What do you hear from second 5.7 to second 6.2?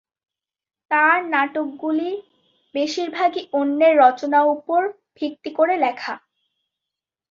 লেখা।